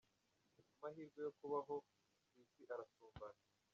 Amahirwe 0.75 1.19
yo 1.25 1.31
kubaho 1.37 1.73
ku 2.29 2.33
isi 2.43 2.61
arasumbana 2.73 3.41